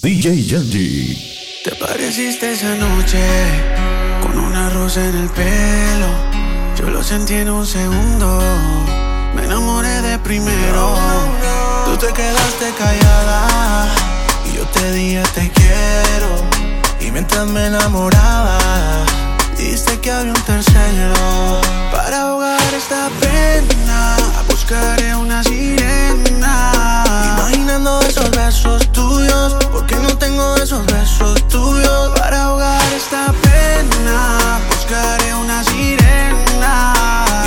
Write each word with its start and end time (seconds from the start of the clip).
DJ 0.00 0.46
Yandy. 0.46 1.60
Te 1.64 1.74
pareciste 1.74 2.52
esa 2.52 2.72
noche 2.76 3.18
con 4.22 4.38
una 4.38 4.70
rosa 4.70 5.04
en 5.04 5.16
el 5.16 5.28
pelo. 5.30 6.08
Yo 6.78 6.88
lo 6.88 7.02
sentí 7.02 7.34
en 7.34 7.50
un 7.50 7.66
segundo. 7.66 8.40
Me 9.34 9.44
enamoré 9.44 10.00
de 10.02 10.18
primero. 10.20 10.94
Tú 11.84 11.96
te 11.96 12.12
quedaste 12.12 12.72
callada 12.78 13.88
y 14.46 14.56
yo 14.56 14.64
te 14.66 14.92
dije 14.92 15.22
te 15.34 15.50
quiero. 15.50 16.30
Y 17.00 17.10
mientras 17.10 17.48
me 17.48 17.66
enamoraba, 17.66 18.56
dice 19.56 19.98
que 19.98 20.12
había 20.12 20.32
un 20.32 20.42
tercero 20.42 21.60
para 21.90 22.22
ahogar 22.22 22.72
esta 22.72 23.10
pena 23.20 24.16
buscaré 24.68 25.16
una 25.16 25.42
sirena. 25.42 27.02
Imaginando 27.24 28.00
esos 28.02 28.30
besos 28.32 28.92
tuyos, 28.92 29.56
porque 29.72 29.96
no 29.96 30.18
tengo 30.18 30.56
esos 30.56 30.84
besos 30.84 31.42
tuyos 31.48 32.10
para 32.18 32.42
ahogar 32.42 32.82
esta 32.92 33.32
pena. 33.44 34.60
Buscaré 34.68 35.34
una 35.36 35.64
sirena. 35.64 36.92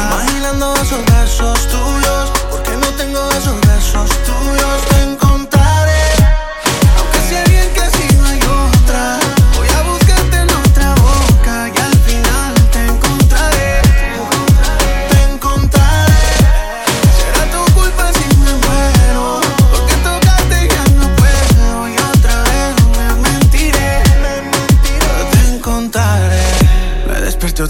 Imaginando 0.07 0.73
esos 0.81 1.05
besos 1.13 1.67
tuyos, 1.67 2.31
porque 2.49 2.71
no 2.71 2.87
tengo 2.97 3.29
esos 3.33 3.61
besos 3.67 4.09
tuyos. 4.25 4.90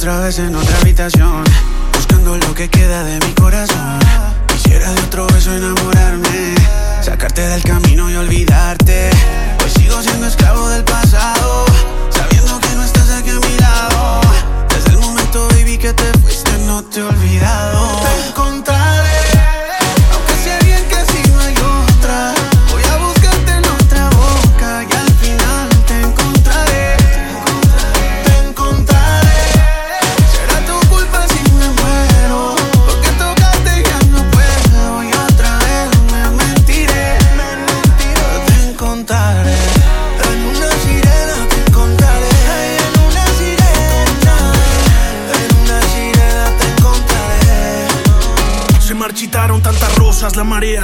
otra 0.01 0.19
vez 0.21 0.39
en 0.39 0.55
otra 0.55 0.77
habitación, 0.79 1.43
buscando 1.93 2.35
lo 2.35 2.55
que 2.55 2.67
queda 2.67 3.03
de 3.03 3.19
mi 3.23 3.33
corazón. 3.33 3.99
Quisiera 4.47 4.91
de 4.93 4.99
otro 5.01 5.27
beso 5.27 5.55
enamorarme, 5.55 6.55
sacarte 7.01 7.43
del 7.43 7.61
camino 7.61 8.09
y 8.09 8.15
olvidar 8.15 8.70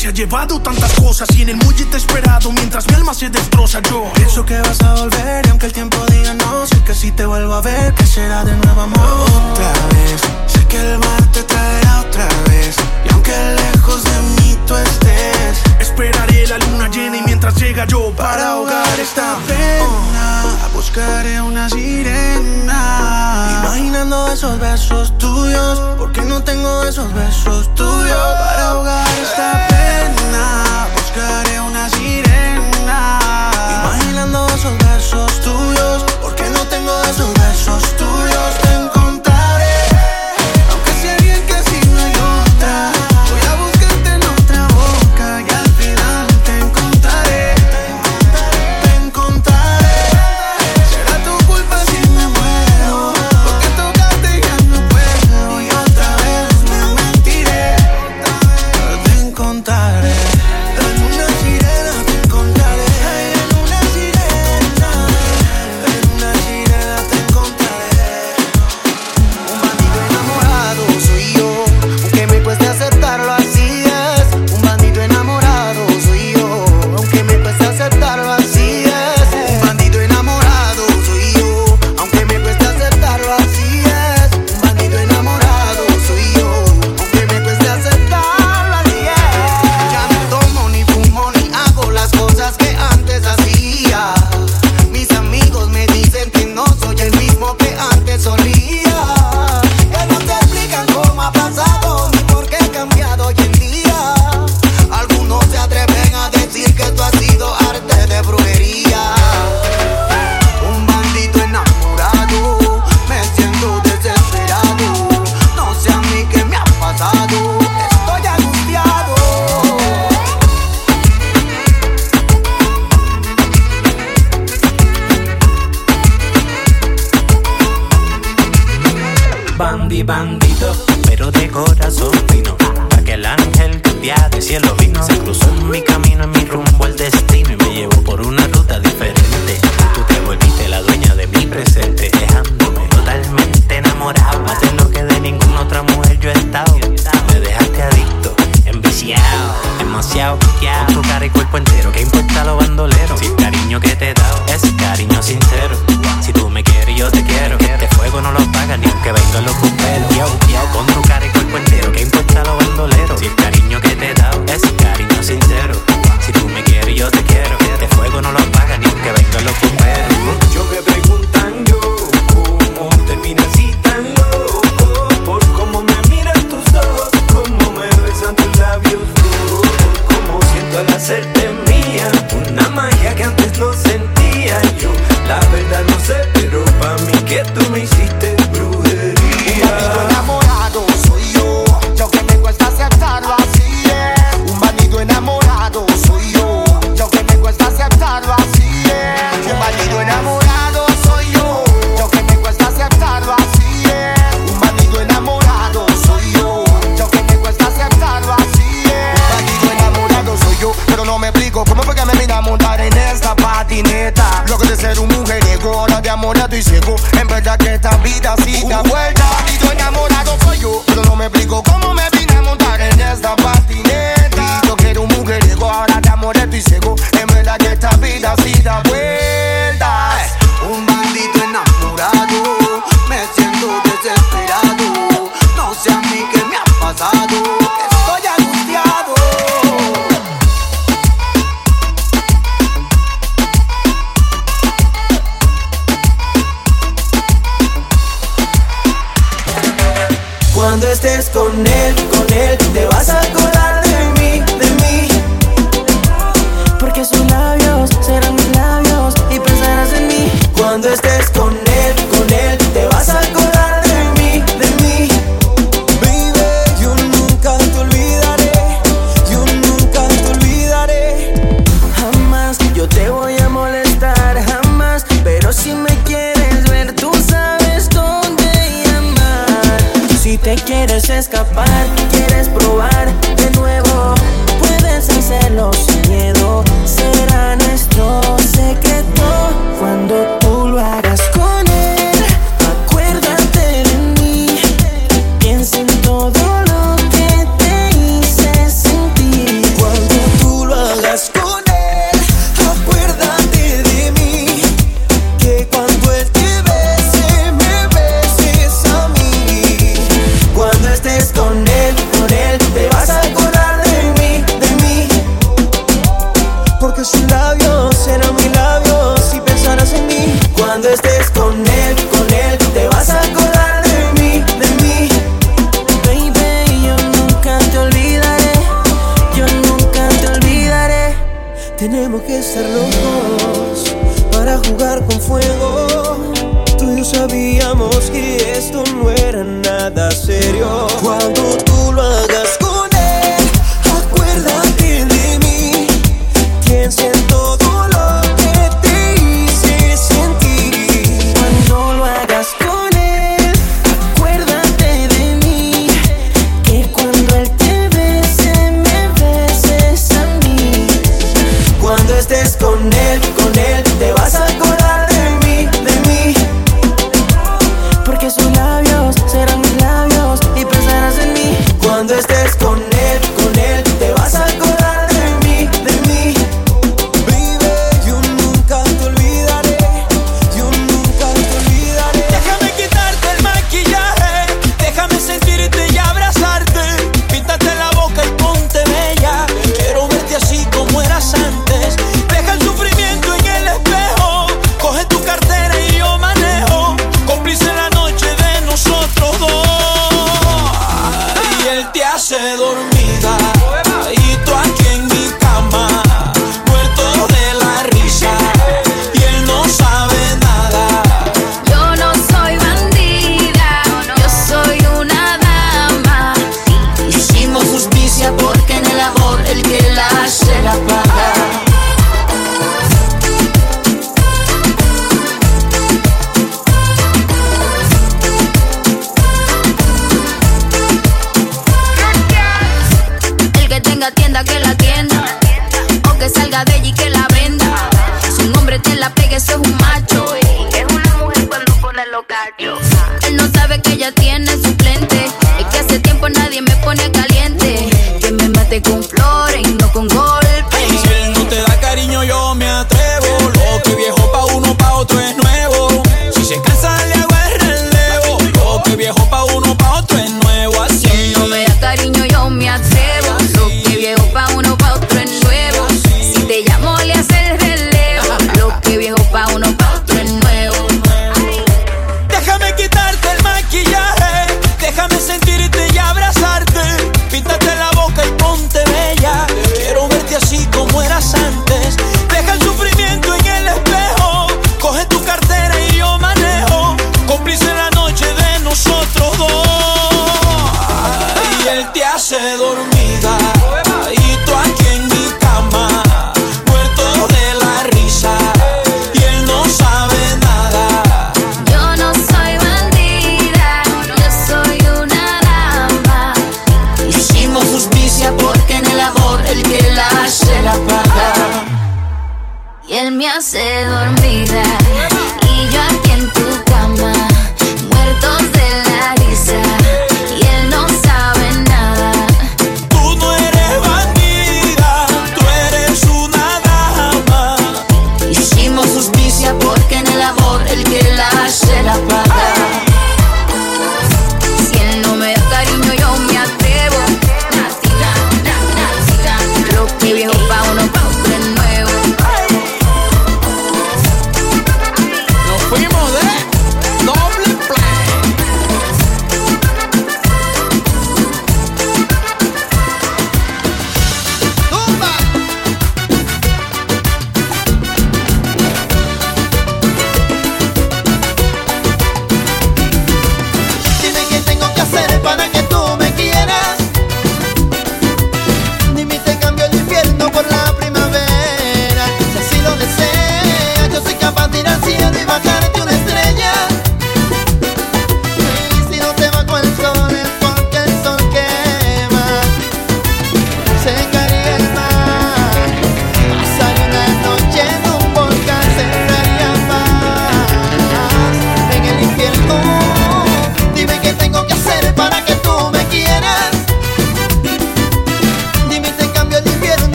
se 0.00 0.08
ha 0.08 0.12
llevado 0.12 0.58
tantas 0.62 0.94
cosas 0.94 1.28
y 1.36 1.42
en 1.42 1.50
el 1.50 1.56
muelle 1.56 1.84
te 1.84 1.98
he 1.98 2.00
esperado 2.00 2.50
mientras 2.52 2.88
mi 2.88 2.94
alma 2.94 3.12
se 3.12 3.28
destroza 3.28 3.82
yo. 3.82 4.10
Pienso 4.14 4.46
que 4.46 4.58
vas 4.58 4.80
a 4.80 4.94
volver 4.94 5.44
y 5.44 5.50
aunque 5.50 5.66
el 5.66 5.74
tiempo 5.74 5.98
diga 6.06 6.32
no, 6.32 6.66
sé 6.66 6.82
que 6.84 6.94
si 6.94 7.12
te 7.12 7.26
vuelvo 7.26 7.52
a 7.52 7.60
ver, 7.60 7.92
que 7.92 8.06
será 8.06 8.42
de 8.42 8.56
nuevo 8.56 8.80
amor. 8.80 9.28
Otra 9.50 9.72
vez, 9.92 10.22
sé 10.46 10.64
que 10.68 10.80
el 10.80 10.98
mar 10.98 11.22
te 11.32 11.42
traerá 11.42 12.00
otra 12.00 12.26
vez 12.48 12.76
y 13.04 13.12
aunque 13.12 13.32
lejos 13.32 14.02
de 14.02 14.22
mí 14.36 14.56
tú 14.66 14.74
estés, 14.74 15.60
esperaré 15.80 16.46
la 16.46 16.56
luna 16.56 16.88
llena 16.88 17.18
y 17.18 17.22
mientras 17.26 17.54
llega 17.56 17.84
yo 17.86 18.10
para 18.16 18.52
ahogar 18.52 18.98
esta 18.98 19.36
pena, 19.46 20.44
oh. 20.46 20.76
buscaré 20.76 21.42
una 21.42 21.68
sirena. 21.68 23.60
Imaginando 23.60 24.32
esos 24.32 24.58
besos 24.58 25.18
tuyos, 25.18 25.78
porque 25.98 26.22
no 26.22 26.42
tengo 26.42 26.84
esos 26.84 27.12
besos 27.12 27.74
tuyos 27.74 28.34
para 28.38 28.68
ahogar 28.68 29.06
esta 29.22 29.52
pena 29.52 29.69
buscaré 31.12 31.60
una 31.60 31.88
sirena. 31.88 33.18
Imaginando 33.82 34.46
esos 34.48 34.76
besos 34.78 35.40
tuyos, 35.40 36.04
porque 36.20 36.48
no 36.50 36.60
tengo 36.68 36.92
esos 37.02 37.34
besos 37.34 37.82
tuyos. 37.96 38.09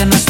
Que 0.00 0.06
no 0.06 0.16
es 0.16 0.24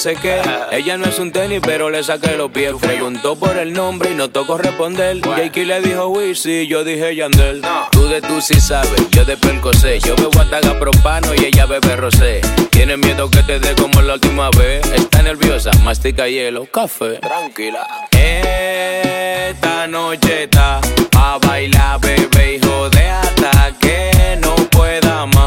sé 0.00 0.16
qué. 0.16 0.40
Ella 0.72 0.96
no 0.96 1.04
es 1.04 1.18
un 1.18 1.30
tenis, 1.30 1.60
pero 1.62 1.90
le 1.90 2.02
saqué 2.02 2.34
los 2.34 2.50
pies. 2.50 2.72
Preguntó 2.80 3.36
por 3.36 3.58
el 3.58 3.74
nombre 3.74 4.10
y 4.12 4.14
no 4.14 4.30
tocó 4.30 4.56
responder. 4.56 5.20
Jakey 5.20 5.66
le 5.66 5.82
dijo 5.82 6.08
Wizzy, 6.08 6.66
yo 6.66 6.84
dije 6.84 7.14
Yandel. 7.14 7.60
Tú 7.92 8.08
de 8.08 8.22
tú 8.22 8.40
sí 8.40 8.58
sabes, 8.60 9.10
yo 9.10 9.26
de 9.26 9.36
Percocé. 9.36 10.00
Yo 10.00 10.16
bebo 10.16 10.40
ataga 10.40 10.78
propano 10.78 11.34
y 11.34 11.44
ella 11.44 11.66
bebe 11.66 11.96
rosé. 11.96 12.40
Tienes 12.70 12.96
miedo 12.96 13.30
que 13.30 13.42
te 13.42 13.60
dé 13.60 13.74
como 13.74 14.00
la 14.00 14.14
última 14.14 14.48
vez. 14.56 14.90
Está 14.92 15.22
nerviosa, 15.22 15.70
mastica 15.84 16.26
hielo, 16.28 16.64
café. 16.64 17.18
Tranquila. 17.18 17.86
Esta 18.10 19.86
noche 19.86 20.44
está 20.44 20.80
a 21.14 21.38
bailar, 21.46 22.00
bebé, 22.00 22.54
hijo 22.54 22.88
de 22.88 23.06
hasta 23.06 23.74
que 23.78 24.38
no 24.40 24.54
pueda 24.70 25.26
más. 25.26 25.39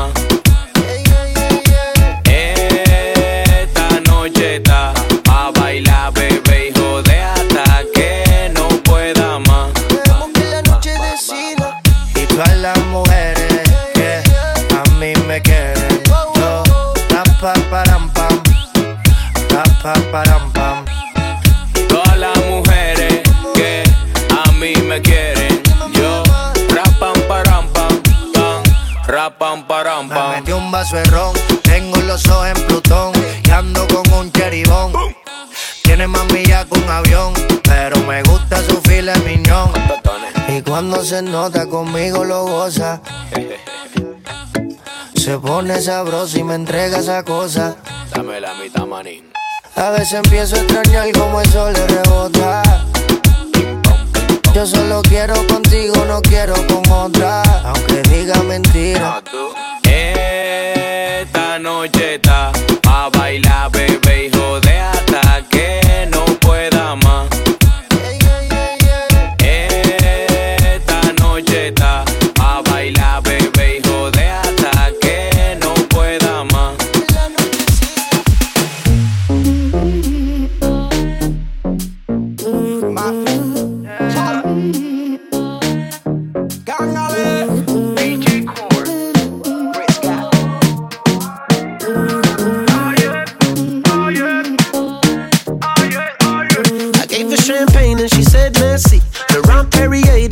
Tiene 36.04 36.18
más 36.18 36.34
millas 36.34 36.66
que 36.66 36.80
un 36.80 36.90
avión, 36.90 37.34
pero 37.64 37.98
me 38.02 38.22
gusta 38.24 38.62
su 38.68 38.82
file 38.82 39.14
miñón. 39.20 39.72
Y 40.50 40.62
cuando 40.62 41.02
se 41.02 41.22
nota 41.22 41.66
conmigo 41.66 42.26
lo 42.26 42.44
goza. 42.44 43.00
Se 45.16 45.38
pone 45.40 45.80
sabroso 45.80 46.38
y 46.38 46.44
me 46.44 46.56
entrega 46.56 46.98
esa 46.98 47.24
cosa. 47.24 47.78
Dame 48.14 48.42
la 48.42 48.54
mitad, 48.56 48.86
manín. 48.86 49.32
A 49.78 49.92
veces 49.92 50.16
empiezo 50.26 50.58
a 50.58 50.60
extrañar 50.60 51.10
como 51.14 51.40
el 51.40 51.50
sol 51.50 51.72
le 51.72 51.88
rebota. 51.88 52.64
Yo 54.54 54.68
solo 54.68 55.02
quiero 55.04 55.36
contigo, 55.48 56.04
no 56.06 56.22
quiero 56.22 56.56
con 56.68 56.92
otra. 56.92 57.44
Aunque 57.64 58.02
diga 58.10 58.44
mentira. 58.44 59.24
Esta 59.86 61.60
noche 61.60 62.20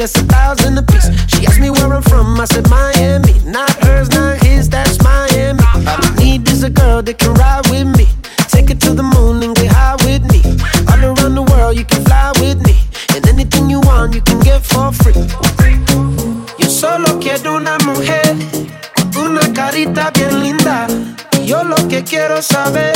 that's 0.01 0.15
a 0.15 0.23
thousand 0.23 0.79
apiece. 0.79 1.09
She 1.27 1.45
asked 1.45 1.59
me 1.59 1.69
where 1.69 1.93
I'm 1.93 2.01
from, 2.01 2.39
I 2.39 2.45
said 2.45 2.67
Miami. 2.71 3.37
Not 3.45 3.69
hers, 3.83 4.09
not 4.09 4.41
his, 4.41 4.67
that's 4.67 4.97
Miami. 5.03 5.61
All 5.61 6.01
I 6.07 6.15
need 6.17 6.49
is 6.49 6.63
a 6.63 6.71
girl 6.71 7.03
that 7.03 7.19
can 7.19 7.35
ride 7.35 7.67
with 7.69 7.85
me. 7.85 8.07
Take 8.49 8.71
it 8.71 8.81
to 8.81 8.93
the 8.95 9.03
moon 9.03 9.43
and 9.43 9.55
get 9.55 9.71
high 9.71 9.97
with 10.01 10.23
me. 10.33 10.41
All 10.89 11.01
around 11.05 11.35
the 11.35 11.43
world, 11.43 11.77
you 11.77 11.85
can 11.85 12.03
fly 12.03 12.31
with 12.41 12.65
me. 12.65 12.75
And 13.13 13.27
anything 13.29 13.69
you 13.69 13.79
want, 13.81 14.15
you 14.15 14.21
can 14.21 14.39
get 14.39 14.65
for 14.65 14.91
free. 14.91 15.13
Yo 16.57 16.67
solo 16.67 17.19
quiero 17.19 17.57
una 17.57 17.77
mujer 17.85 18.35
una 19.15 19.53
carita 19.53 20.09
bien 20.15 20.41
linda. 20.41 20.87
Yo 21.45 21.63
lo 21.63 21.75
que 21.87 22.03
quiero 22.03 22.41
saber 22.41 22.93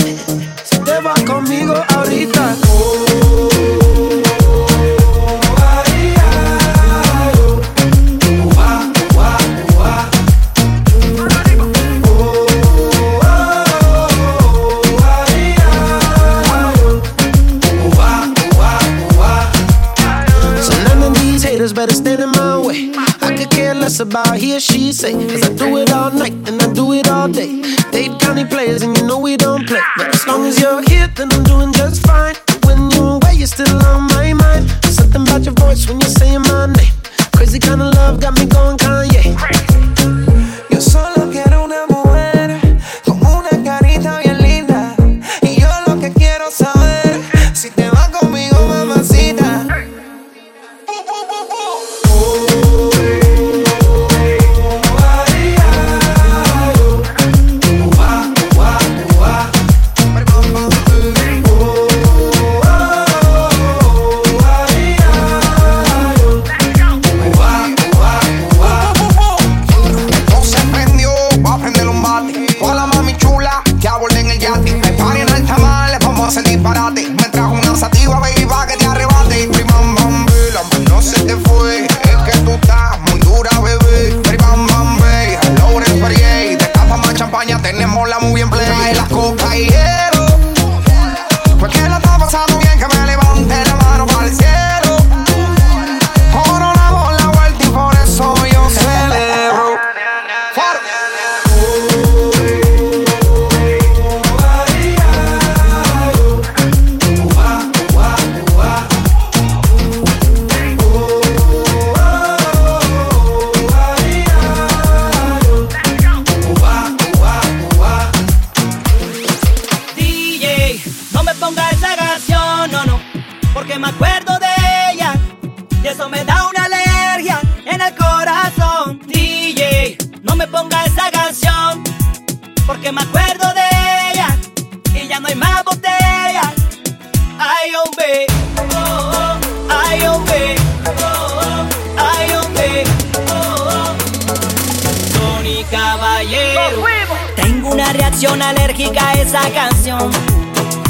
Tengo 147.36 147.70
una 147.70 147.94
reacción 147.94 148.42
alérgica 148.42 149.10
a 149.10 149.14
esa 149.14 149.50
canción. 149.52 150.12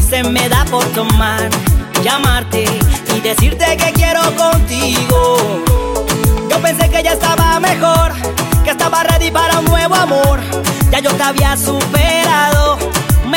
Se 0.09 0.23
me 0.23 0.47
da 0.49 0.65
por 0.65 0.85
tomar, 0.93 1.49
llamarte 2.03 2.65
y 3.15 3.19
decirte 3.19 3.77
que 3.77 3.91
quiero 3.93 4.21
contigo. 4.35 5.37
Yo 6.49 6.59
pensé 6.61 6.89
que 6.89 7.03
ya 7.03 7.13
estaba 7.13 7.59
mejor, 7.59 8.13
que 8.63 8.71
estaba 8.71 9.03
ready 9.03 9.31
para 9.31 9.59
un 9.59 9.65
nuevo 9.65 9.95
amor. 9.95 10.39
Ya 10.91 10.99
yo 10.99 11.11
te 11.11 11.23
había 11.23 11.57
superado 11.57 12.84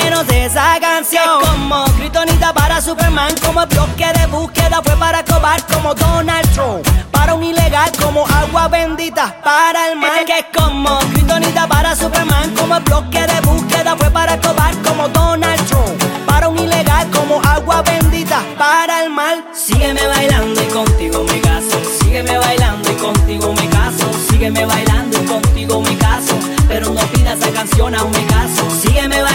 menos 0.02 0.26
de 0.26 0.46
esa 0.46 0.78
canción. 0.80 1.40
Como 1.40 1.84
Kryptonita 1.96 2.52
para 2.52 2.80
Superman, 2.80 3.34
como 3.44 3.62
el 3.62 3.68
bloque 3.68 4.06
de 4.18 4.26
búsqueda 4.26 4.80
fue 4.84 4.96
para 4.96 5.24
cobar 5.24 5.64
como 5.66 5.94
Donald 5.94 6.48
Trump. 6.52 6.86
Para 7.10 7.34
un 7.34 7.42
ilegal 7.42 7.90
como 8.00 8.26
agua 8.26 8.68
bendita 8.68 9.40
para 9.42 9.88
el 9.88 9.98
mal. 9.98 10.24
Que 10.24 10.46
como 10.56 10.98
Kryptonita 11.10 11.66
para 11.66 11.94
Superman, 11.94 12.54
como 12.54 12.76
el 12.76 12.82
bloque 12.82 13.26
de 13.26 13.40
búsqueda 13.40 13.96
fue 13.96 14.10
para 14.10 14.38
cobar 14.40 14.74
como 14.82 15.08
Donald 15.08 15.66
Trump. 15.66 16.26
Para 16.26 16.48
un 16.48 16.58
ilegal 16.58 17.08
como 17.10 17.40
agua 17.42 17.82
bendita 17.82 18.42
para 18.56 19.04
el 19.04 19.10
mal. 19.10 19.44
Sígueme 19.52 20.06
bailando 20.06 20.62
y 20.62 20.66
contigo 20.66 21.24
me 21.24 21.40
caso. 21.40 21.76
Sígueme 22.00 22.38
bailando 22.38 22.90
y 22.90 22.94
contigo 22.94 23.52
me 23.52 23.68
caso. 23.68 24.06
Sígueme 24.28 24.64
bailando 24.64 25.22
y 25.22 25.26
contigo 25.26 25.80
me 25.80 25.96
caso. 25.96 26.34
Pero 26.68 26.90
no 26.90 27.00
pidas 27.12 27.38
esa 27.38 27.50
canción 27.52 27.94
a 27.94 28.04
me 28.04 28.24
caso. 28.26 28.70
Sígueme 28.80 29.22
bailando 29.22 29.27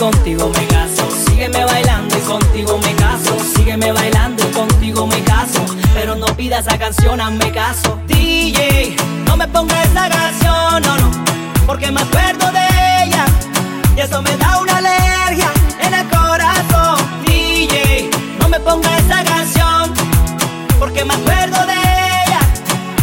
contigo 0.00 0.50
me 0.54 0.66
caso. 0.66 1.08
Sígueme 1.26 1.62
bailando 1.62 2.16
y 2.16 2.20
contigo 2.22 2.78
me 2.78 2.94
caso. 2.94 3.36
Sígueme 3.54 3.92
bailando 3.92 4.42
y 4.42 4.52
contigo 4.52 5.06
me 5.06 5.22
caso. 5.22 5.62
Pero 5.92 6.16
no 6.16 6.26
pidas 6.36 6.66
esa 6.66 6.78
canción 6.78 7.20
a 7.20 7.30
me 7.30 7.52
caso. 7.52 7.98
DJ, 8.06 8.96
no 9.26 9.36
me 9.36 9.46
pongas 9.46 9.86
esa 9.86 10.08
canción, 10.08 10.82
no, 10.82 10.96
no. 10.96 11.10
Porque 11.66 11.90
me 11.92 12.00
acuerdo 12.00 12.50
de 12.50 13.04
ella. 13.04 13.26
Y 13.94 14.00
eso 14.00 14.22
me 14.22 14.34
da 14.38 14.58
una 14.62 14.78
alergia 14.78 15.52
en 15.80 15.92
el 15.92 16.08
corazón. 16.08 16.96
DJ, 17.26 18.10
no 18.40 18.48
me 18.48 18.58
pongas 18.58 18.98
esa 19.04 19.22
canción. 19.22 19.92
Porque 20.78 21.04
me 21.04 21.12
acuerdo 21.12 21.66
de 21.66 21.74
ella. 21.74 22.40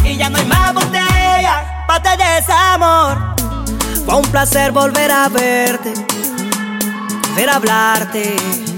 Y 0.03 0.17
ya 0.17 0.31
no 0.31 0.39
hay 0.39 0.45
más 0.45 0.73
botella. 0.73 1.85
Pate 1.87 2.09
de 2.17 2.41
desamor. 2.41 3.37
Fue 4.07 4.15
un 4.15 4.31
placer 4.31 4.71
volver 4.71 5.11
a 5.11 5.27
verte, 5.27 5.91
ver 7.37 7.49
hablarte. 7.49 8.76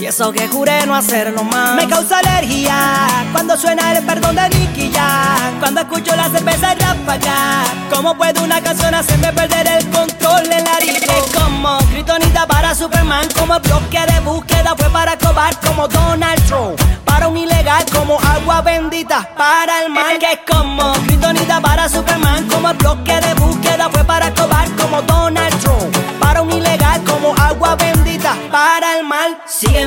Y 0.00 0.06
eso 0.06 0.30
que 0.30 0.46
juré 0.46 0.86
no 0.86 0.94
hacerlo 0.94 1.42
más. 1.42 1.74
Me 1.74 1.88
causa 1.88 2.18
alergia 2.18 2.76
cuando 3.32 3.56
suena 3.56 3.90
el 3.92 4.04
perdón 4.04 4.36
de 4.36 4.48
Nicky 4.50 4.92
Jam. 4.92 5.58
Cuando 5.58 5.80
escucho 5.80 6.14
la 6.14 6.28
cerveza 6.28 6.74
ráfaga. 6.74 7.64
¿Cómo 7.92 8.16
puede 8.16 8.40
una 8.40 8.60
canción 8.60 8.94
hacerme 8.94 9.32
perder 9.32 9.66
el 9.66 9.90
control 9.90 10.52
en 10.52 10.64
la 10.64 10.78
risa? 10.78 11.12
Como 11.34 11.78
Kryptonita 11.90 12.46
para 12.46 12.76
Superman, 12.76 13.26
como 13.36 13.56
el 13.56 13.62
bloque 13.62 13.98
de 14.06 14.20
búsqueda 14.20 14.74
fue 14.76 14.88
para 14.90 15.18
cobar 15.18 15.58
como 15.60 15.88
Donald 15.88 16.46
Trump. 16.46 16.80
Para 17.04 17.26
un 17.26 17.36
ilegal 17.36 17.84
como 17.92 18.20
agua 18.20 18.60
bendita 18.62 19.28
para 19.36 19.82
el 19.82 19.90
mal. 19.90 20.16
Que 20.18 20.32
es 20.32 20.38
como 20.48 20.92
Kryptonita 21.06 21.60
para 21.60 21.88
Superman, 21.88 22.46
como 22.48 22.70
el 22.70 22.76
bloque 22.76 23.20
de 23.20 23.34
búsqueda 23.34 23.88
fue 23.90 24.04
para 24.04 24.32
cobar 24.32 24.70
como 24.76 25.02
Donald 25.02 25.58
Trump. 25.60 25.96
Para 26.20 26.42
un 26.42 26.52
ilegal 26.52 27.02
como 27.02 27.34
agua 27.36 27.74
bendita 27.74 28.36
para 28.52 28.98
el 28.98 29.04
mal. 29.04 29.36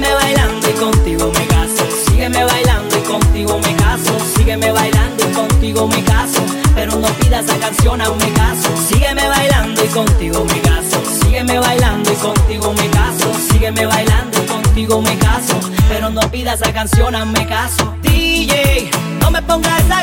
Sígueme 0.01 0.15
bailando 0.15 0.67
y 0.67 0.73
contigo 0.73 1.31
me 1.31 1.45
caso. 1.45 1.87
Sígueme 2.07 2.43
bailando 2.43 2.97
y 2.97 3.01
contigo 3.01 3.59
me 3.59 3.75
caso. 3.75 4.17
Sígueme 4.35 4.71
bailando 4.71 5.29
y 5.29 5.31
contigo 5.31 5.87
me 5.87 6.03
caso. 6.03 6.41
Pero 6.73 6.95
no 6.95 7.07
pidas 7.19 7.45
esa 7.45 7.59
canción 7.59 8.01
a 8.01 8.09
un 8.09 8.17
me 8.17 8.33
caso. 8.33 8.69
Sígueme 8.89 9.27
bailando 9.27 9.85
y 9.85 9.87
contigo 9.89 10.43
me 10.43 10.59
caso. 10.61 11.03
Sígueme 11.21 11.59
bailando 11.59 12.11
y 12.11 12.15
contigo 12.15 12.73
me 12.73 12.89
caso. 12.89 13.31
Sígueme 13.51 13.85
bailando 13.85 14.43
y 14.43 14.47
contigo 14.47 15.01
me 15.03 15.17
caso. 15.19 15.59
Pero 15.87 16.09
no 16.09 16.21
pidas 16.31 16.59
esa 16.59 16.73
canción 16.73 17.13
a 17.13 17.23
me 17.23 17.45
caso. 17.45 17.93
DJ, 18.01 18.89
no 19.19 19.29
me 19.29 19.43
pongas 19.43 19.81
esa 19.81 20.01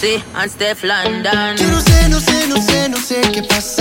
Bonsi 0.00 0.22
and 0.34 0.50
Steph 0.50 0.82
London. 0.82 1.56
Yo 1.56 1.68
no 1.68 1.80
sé, 1.80 2.08
no 2.08 2.20
sé, 2.20 2.46
no 2.48 2.56
sé, 2.56 2.88
no 2.88 2.96
sé 2.96 3.20
qué 3.32 3.42
pasará. 3.42 3.79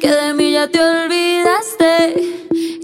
que 0.00 0.10
de 0.10 0.34
mí 0.34 0.52
ya 0.52 0.68
te 0.68 0.80
olvidaste 0.80 2.14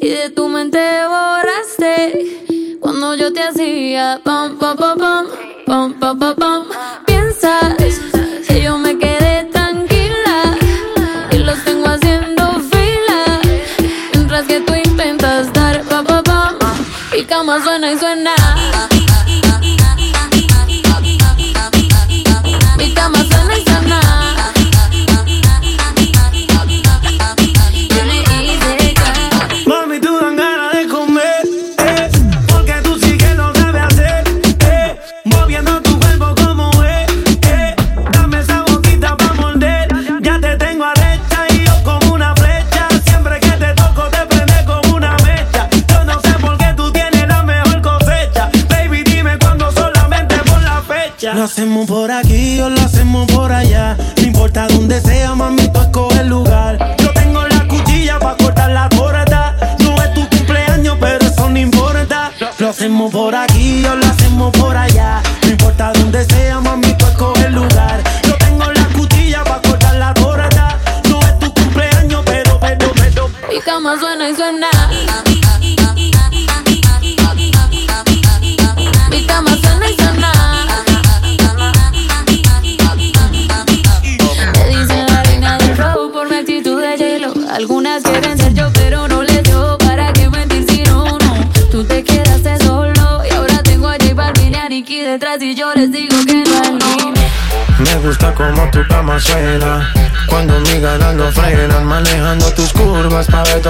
y 0.01 0.09
de 0.09 0.31
tu 0.31 0.49
mente 0.49 0.79
borraste. 1.07 2.79
Cuando 2.81 3.15
yo 3.15 3.33
te 3.33 3.43
hacía 3.43 4.21
pam 4.23 4.59
pam 4.59 4.77
pam 4.77 4.99
pam 4.99 5.27
pam 5.67 5.95
pam 5.99 6.19
pam 6.19 6.37
pam 6.37 7.04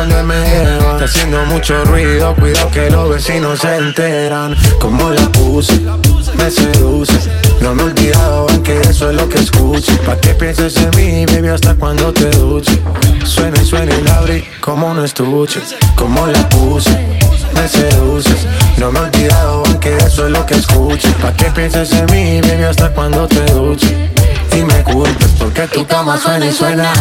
Está 0.04 1.04
haciendo 1.04 1.44
mucho 1.46 1.84
ruido, 1.84 2.34
cuidado 2.34 2.70
que 2.70 2.90
los 2.90 3.08
vecinos 3.08 3.60
se 3.60 3.76
enteran. 3.76 4.54
Como 4.78 5.10
la 5.10 5.26
puse, 5.32 5.80
me 6.36 6.50
seduce. 6.50 7.14
No 7.60 7.74
me 7.74 7.82
he 7.82 7.86
olvidado, 7.86 8.46
aunque 8.50 8.80
eso 8.82 9.10
es 9.10 9.16
lo 9.16 9.26
que 9.28 9.38
escucho. 9.38 9.92
Pa' 10.04 10.16
que 10.18 10.34
pienses 10.34 10.76
en 10.76 10.90
mí, 10.96 11.26
baby, 11.26 11.48
hasta 11.48 11.74
cuando 11.74 12.12
te 12.12 12.28
duche. 12.30 12.82
Suena 13.24 13.60
y 13.62 13.64
suena 13.64 13.94
y 13.94 14.02
la 14.02 14.16
abrí 14.16 14.44
como 14.60 14.88
un 14.90 15.02
estuche. 15.04 15.60
Como 15.96 16.26
la 16.26 16.48
puse, 16.50 17.18
me 17.54 17.66
seduces. 17.66 18.46
No 18.76 18.92
me 18.92 18.98
he 18.98 19.02
olvidado, 19.02 19.62
aunque 19.66 19.96
eso 19.96 20.26
es 20.26 20.32
lo 20.32 20.44
que 20.44 20.54
escucho. 20.54 21.08
Pa' 21.22 21.32
que 21.32 21.46
pienses 21.46 21.90
en 21.92 22.06
mí, 22.12 22.40
baby, 22.42 22.64
hasta 22.64 22.90
cuando 22.90 23.26
te 23.26 23.42
duche. 23.52 24.10
Y 24.54 24.62
me 24.62 24.82
culpes 24.82 25.30
porque 25.38 25.62
tu 25.68 25.86
cama 25.86 26.18
suena 26.18 26.46
y 26.46 26.52
suena. 26.52 26.92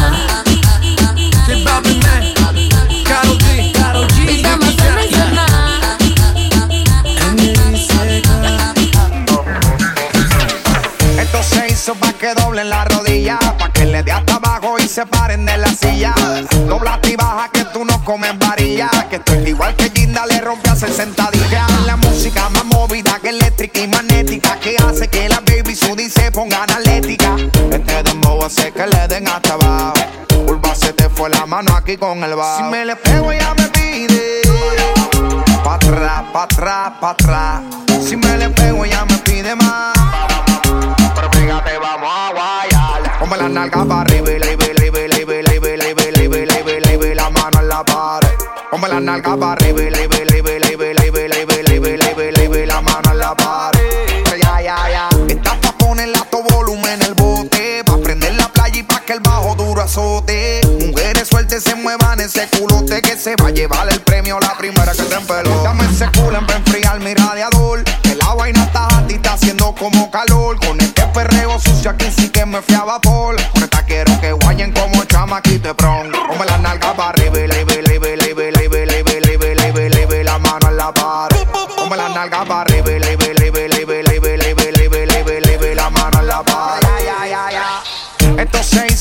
se 14.94 15.08
paren 15.08 15.44
de 15.44 15.58
la 15.58 15.70
silla. 15.70 16.14
Dobla 16.68 17.00
y 17.10 17.16
baja 17.16 17.50
que 17.52 17.66
tú 17.66 17.84
no 17.84 18.06
comes 18.06 18.38
varilla. 18.38 18.92
Que 19.10 19.16
estoy 19.16 19.38
igual 19.50 19.76
que 19.76 19.90
Ginda 19.90 20.24
le 20.28 20.40
rompe 20.40 20.70
a 20.70 20.76
60 20.76 21.32
días. 21.32 21.86
La 21.88 21.96
música 21.96 22.48
más 22.50 22.66
movida 22.66 23.18
que 23.20 23.30
eléctrica 23.30 23.80
y 23.80 23.88
magnética. 23.88 24.60
Que 24.60 24.76
hace 24.78 25.08
que 25.08 25.28
la 25.30 25.40
baby 25.40 25.76
Sudi 25.76 26.10
se 26.10 26.32
ponga 26.32 26.62
analética. 26.64 27.36
Este 27.72 28.04
dembow 28.04 28.44
hace 28.46 28.72
que 28.72 28.86
le 28.86 29.08
den 29.08 29.28
hasta 29.28 29.54
abajo. 29.54 29.94
Urba 30.46 30.76
se 30.76 30.94
te 30.94 31.10
fue 31.10 31.32
la 31.32 31.48
mano 31.48 31.76
aquí 31.76 31.98
con 31.98 32.24
el 32.24 32.36
bajo. 32.36 32.58
Si 32.58 32.64
me 32.70 32.86
le 32.86 32.96
pego 32.96 33.32
ella 33.32 33.52
me 33.58 33.68
pide. 33.70 34.42
Pa' 35.64 35.76
atrás, 35.76 36.24
pa' 36.32 36.44
atrás, 36.44 36.92
pa' 37.02 37.10
atrás. 37.10 37.62
Si 38.08 38.16
me 38.16 38.38
le 38.38 38.50
pego 38.52 38.86
ella 38.86 39.06
me 39.06 39.18
pide 39.18 39.56
más. 39.56 39.94
Pero 41.16 41.32
fíjate, 41.32 41.80
vamos 41.80 42.12
a 42.16 42.32
guayar. 42.32 43.20
Ponme 43.20 43.38
la 43.38 43.50
nalga 43.50 43.86
para 43.86 44.02
arriba 44.02 44.32
y 44.32 44.63
Dame 48.84 48.96
la 48.96 49.00
nalga 49.00 49.38
para 49.38 49.54
arriba, 49.54 49.80
libe, 49.80 50.26
libe, 50.26 50.60
libe, 50.60 50.94
libe, 50.94 51.28
libe, 51.30 51.64
libe, 51.64 51.98
libe, 51.98 52.32
libe, 52.34 52.66
la 52.66 52.82
mano 52.82 53.12
en 53.12 53.18
la 53.18 53.34
pared. 53.34 53.80
Ya, 54.42 54.62
ya, 54.62 54.90
ya. 54.90 55.10
Estás 55.30 55.56
pa' 55.60 55.72
ponerle 55.78 56.18
alto 56.18 56.44
volumen 56.50 56.92
en 56.92 57.02
el 57.04 57.14
bote. 57.14 57.82
Pa' 57.86 57.98
prender 58.00 58.34
la 58.34 58.50
playa 58.50 58.78
y 58.78 58.84
pa' 58.84 59.00
que 59.00 59.14
el 59.14 59.22
bajo 59.22 59.56
duro 59.56 59.82
azote. 59.82 60.60
Mujeres 60.82 61.30
sueltes 61.30 61.64
se 61.64 61.76
muevan 61.76 62.20
ese 62.20 62.46
culote 62.50 63.02
que 63.02 63.16
se 63.16 63.38
va 63.38 63.48
a 63.48 63.52
llevar 63.52 63.88
el 63.90 64.02
premio 64.02 64.38
la 64.42 64.54
primera 64.58 64.92
que 64.92 65.04
te 65.04 65.16
empeló. 65.16 65.64
Dame 65.64 65.86
ese 65.86 66.10
culo 66.12 66.46
para 66.46 66.60
enfriar 66.60 67.00
mi 67.00 67.14
radiador. 67.14 67.86
Que 68.02 68.16
la 68.16 68.34
vaina 68.34 68.64
está 68.64 68.88
a 68.98 69.08
ti, 69.08 69.14
está 69.14 69.36
haciendo 69.36 69.74
como 69.76 70.12
calor. 70.12 70.60
Con 70.60 70.82
este 70.82 71.04
perreo 71.14 71.58
sucio 71.58 71.90
aquí 71.90 72.12
sí 72.14 72.28
que 72.28 72.46
me 72.46 72.62
fui 72.62 72.76
a 72.76 72.84
vapor. 72.84 73.38
Con 73.54 73.64
esta 73.64 73.86
quiero 73.86 74.20
que 74.20 74.34
guayen 74.34 74.74
como 74.74 75.06
chamaquito 75.06 75.70
de 75.70 75.74
bron. 75.74 76.12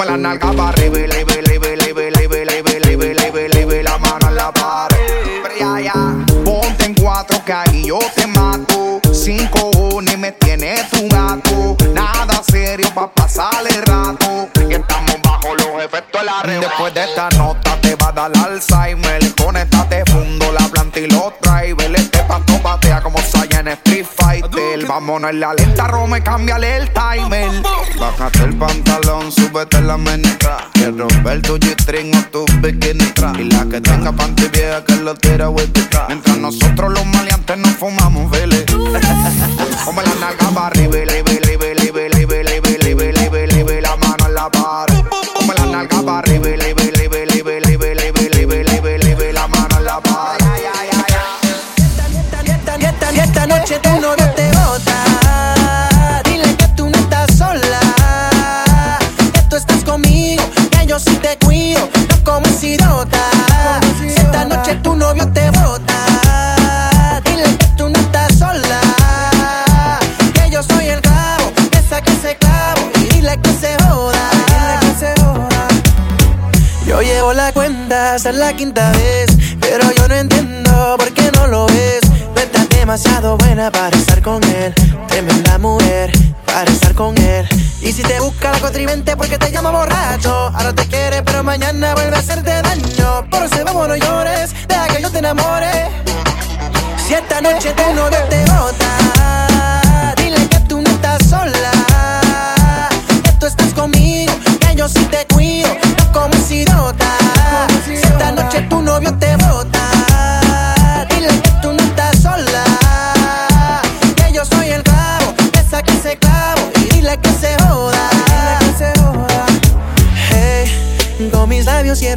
Ponme 0.00 0.12
la 0.12 0.16
nalga 0.16 0.50
para 0.52 0.70
arriba 0.70 0.98
y 0.98 1.06
libe, 1.08 1.42
la 3.82 3.98
mano 3.98 4.28
en 4.28 4.34
la 4.34 4.50
pared. 4.50 4.96
Ponte 6.42 6.86
en 6.86 6.94
cuatro 6.94 7.44
que 7.44 7.52
ahí 7.52 7.84
yo 7.84 7.98
te 8.14 8.26
mato. 8.28 8.98
Cinco 9.12 9.70
ni 10.00 10.16
me 10.16 10.32
tiene 10.32 10.76
tu 10.90 11.06
gato. 11.06 11.76
Nada 11.92 12.42
serio 12.50 12.88
pa' 12.94 13.12
pasar 13.12 13.62
el 13.68 13.82
rato. 13.82 14.48
Que 14.54 14.76
estamos 14.76 15.20
bajo 15.22 15.54
los 15.56 15.84
efectos 15.84 16.18
de 16.18 16.24
la 16.24 16.44
Después 16.60 16.94
de 16.94 17.04
esta 17.04 17.28
nota 17.36 17.78
te 17.82 17.94
va 17.96 18.08
a 18.08 18.12
dar 18.12 18.32
Alzheimer. 18.38 19.34
Conéctate, 19.34 20.02
fundo 20.10 20.50
la 20.50 20.66
planta 20.68 20.98
y 20.98 21.08
los 21.08 21.34
drivers. 21.42 22.00
Este 22.00 22.22
pato 22.22 22.58
patea 22.62 23.02
como 23.02 23.18
Saiyan 23.18 23.68
Street. 23.68 24.06
Vámonos 24.90 25.30
en 25.30 25.38
la 25.38 25.54
lenta, 25.54 25.86
Rome, 25.86 26.20
cámbiale 26.20 26.78
el 26.78 26.90
timer. 26.90 27.48
Bájate 28.00 28.42
el 28.42 28.56
pantalón, 28.58 29.30
súbete 29.30 29.80
la 29.82 29.96
menita. 29.96 30.68
Quiero 30.72 31.06
ver 31.22 31.40
tu 31.42 31.56
G-string 31.60 32.12
o 32.16 32.22
tu 32.32 32.44
bikini. 32.60 33.04
Y 33.38 33.44
la 33.44 33.66
que 33.66 33.80
tenga 33.80 34.10
panty 34.10 34.48
vieja 34.48 34.84
que 34.84 34.96
lo 34.96 35.14
tira 35.14 35.46
vuelta. 35.46 36.06
Mientras 36.08 36.36
nosotros 36.38 36.90
los 36.92 37.06
maleantes 37.06 37.56
nos 37.58 37.70
fumamos, 37.76 38.28
vele. 38.32 38.66
Ponme 39.84 40.02
la 40.02 40.14
nalga 40.18 40.50
para 40.52 40.66
arriba, 40.66 40.96
libe, 40.96 41.40
hasta 77.92 78.30
la 78.30 78.52
quinta 78.52 78.92
vez, 78.92 79.26
pero 79.60 79.90
yo 79.92 80.06
no 80.06 80.14
entiendo 80.14 80.94
por 80.96 81.12
qué 81.12 81.30
no 81.32 81.48
lo 81.48 81.66
ves. 81.66 82.00
No 82.34 82.40
estás 82.40 82.68
demasiado 82.68 83.36
buena 83.36 83.70
para 83.72 83.96
estar 83.96 84.22
con 84.22 84.42
él, 84.44 84.72
tremenda 85.08 85.58
mujer 85.58 86.12
para 86.46 86.70
estar 86.70 86.94
con 86.94 87.18
él. 87.18 87.48
Y 87.80 87.92
si 87.92 88.02
te 88.02 88.20
busca 88.20 88.52
la 88.52 88.60
contrivente 88.60 89.16
porque 89.16 89.38
te 89.38 89.50
llama 89.50 89.70
borracho, 89.70 90.30
ahora 90.30 90.72
te 90.72 90.86
quiere 90.86 91.22
pero 91.22 91.42
mañana 91.42 91.94
vuelve 91.94 92.14
a 92.14 92.20
hacerte 92.20 92.62
daño. 92.62 93.28
Por 93.28 93.42
eso 93.42 93.56
vamos 93.64 93.88
no 93.88 93.96
llores, 93.96 94.54
deja 94.68 94.86
que 94.86 95.02
yo 95.02 95.10
te 95.10 95.18
enamore. 95.18 95.88
Si 97.06 97.14
esta 97.14 97.40
noche 97.40 97.72
tu 97.72 97.94
novio 97.94 98.18
te 98.28 98.40
bota, 98.42 98.99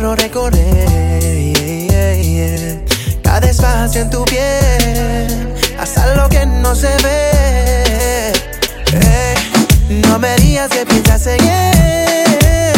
labios 0.03 0.15
quiero 0.15 0.15
recorrer 0.15 0.83
cada 3.23 3.47
espacio 3.47 4.01
en 4.01 4.09
tu 4.09 4.23
piel, 4.25 5.55
hasta 5.79 6.13
lo 6.15 6.27
que 6.29 6.45
no 6.45 6.75
se 6.75 6.89
ve. 7.01 8.33
Hey, 8.91 10.01
no 10.07 10.19
me 10.19 10.35
digas 10.35 10.69
que 10.69 10.85
piensas 10.85 11.21
seguir 11.21 12.73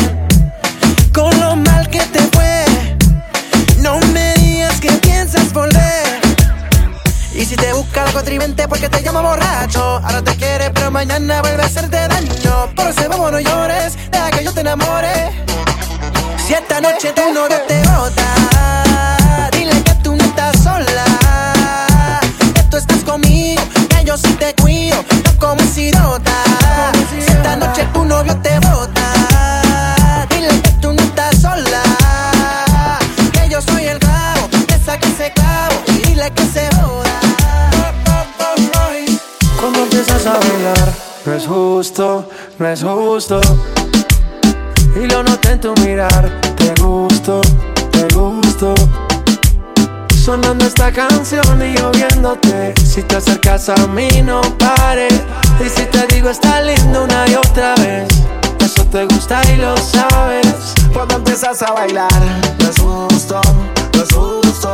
con 1.14 1.38
lo 1.40 1.56
mal 1.56 1.90
que 1.90 2.00
te 2.00 2.20
fue. 2.32 2.66
No 3.80 4.00
me 4.14 4.34
digas 4.36 4.80
que 4.80 4.92
piensas 4.94 5.52
volver. 5.52 6.22
Y 7.34 7.44
si 7.46 7.56
te 7.56 7.74
busca 7.74 8.06
la 8.06 8.12
contrivente 8.12 8.68
porque 8.68 8.88
te 8.88 9.02
llama 9.04 9.22
borracho, 9.22 9.82
ahora 10.04 10.22
te 10.22 10.36
quiere 10.36 10.70
pero 10.72 10.92
mañana 10.92 11.42
vuelve 11.42 11.64
a 11.64 11.66
hacerte 11.66 12.08
daño. 12.08 12.70
Por 12.76 12.88
eso 12.88 13.10
vamos 13.10 13.32
no 13.32 13.40
llores, 13.40 13.98
deja 14.12 14.32
que 14.32 14.44
yo 14.44 14.54
te 14.54 14.62
enamore. 14.62 15.46
Esta 16.76 16.92
noche 16.92 17.14
tu 17.14 17.34
novio 17.34 17.58
te 17.70 17.82
bota, 17.88 19.50
dile 19.54 19.82
que 19.82 19.94
tú 20.04 20.14
no 20.14 20.22
estás 20.26 20.62
sola, 20.62 21.06
que 22.54 22.64
tú 22.64 22.76
estás 22.76 23.02
conmigo, 23.06 23.64
que 23.88 24.04
yo 24.04 24.18
sí 24.18 24.34
te 24.34 24.54
cuido, 24.56 24.98
no 25.24 25.40
como 25.40 25.62
idiota. 25.78 26.34
Si 27.10 27.32
esta 27.32 27.56
noche 27.56 27.88
tu 27.94 28.04
novio 28.04 28.36
te 28.42 28.60
bota, 28.60 30.26
dile 30.30 30.50
que 30.62 30.72
tú 30.82 30.92
no 30.92 31.02
estás 31.02 31.40
sola, 31.40 31.82
que 33.32 33.48
yo 33.48 33.62
soy 33.62 33.86
el 33.86 33.98
clavo, 33.98 34.50
que 34.68 34.78
saque 34.78 35.08
ese 35.08 35.32
clavo 35.32 35.82
y 35.88 35.92
dile 36.10 36.30
que 36.32 36.46
se 36.46 36.68
joda. 36.76 37.22
Cuando 39.62 39.80
empiezas 39.80 40.26
a 40.26 40.34
bailar, 40.34 40.94
no 41.26 41.34
es 41.36 41.48
justo, 41.48 42.30
no 42.60 42.68
es 42.68 42.84
justo. 42.84 43.40
Y 44.98 45.08
lo 45.08 45.24
noté 45.24 45.52
en 45.52 45.62
tu 45.62 45.74
mirar, 45.82 46.32
te 46.66 46.82
gusto, 46.82 47.42
te 47.92 48.08
gusto. 48.16 48.74
Sonando 50.16 50.66
esta 50.66 50.92
canción 50.92 51.62
y 51.62 51.78
yo 51.78 51.92
viéndote. 51.92 52.74
Si 52.84 53.04
te 53.04 53.18
acercas 53.18 53.70
a 53.70 53.76
mí, 53.88 54.08
no 54.24 54.42
pares. 54.58 55.14
Y 55.64 55.70
si 55.70 55.86
te 55.86 56.08
digo 56.08 56.30
está 56.30 56.62
lindo 56.62 57.04
una 57.04 57.28
y 57.28 57.36
otra 57.36 57.76
vez, 57.76 58.08
eso 58.60 58.84
te 58.86 59.06
gusta 59.06 59.42
y 59.54 59.58
lo 59.58 59.78
sabes. 59.78 60.74
Cuando 60.92 61.18
empiezas 61.18 61.62
a 61.62 61.72
bailar, 61.72 62.10
justo, 62.82 63.40
no 63.94 64.04
es 64.04 64.12
justo. 64.12 64.74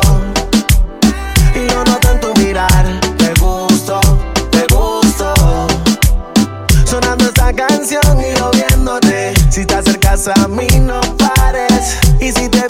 Y 1.53 1.69
yo 1.69 1.83
noto 1.83 2.11
en 2.11 2.19
tu 2.21 2.33
mirar, 2.41 2.85
te 3.17 3.33
gusto, 3.41 3.99
te 4.49 4.65
gusto. 4.73 5.33
Sonando 6.85 7.25
esta 7.25 7.51
canción 7.53 8.17
y 8.21 8.37
yo 8.37 8.49
viéndote. 8.51 9.33
Si 9.49 9.65
te 9.65 9.75
acercas 9.75 10.29
a 10.29 10.47
mí, 10.47 10.67
no. 10.79 11.20
Si 12.31 12.47
te 12.47 12.60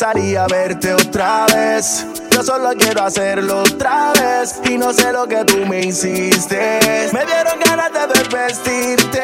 gustaría 0.00 0.46
verte 0.46 0.94
otra 0.94 1.44
vez. 1.54 2.06
Yo 2.30 2.42
solo 2.42 2.70
quiero 2.78 3.02
hacerlo 3.02 3.60
otra 3.60 4.14
vez. 4.14 4.58
Y 4.64 4.78
no 4.78 4.94
sé 4.94 5.12
lo 5.12 5.28
que 5.28 5.44
tú 5.44 5.66
me 5.66 5.80
hiciste. 5.80 7.10
Me 7.12 7.26
dieron 7.26 7.60
ganas 7.62 7.92
de 7.92 8.06
desvestirte. 8.06 9.22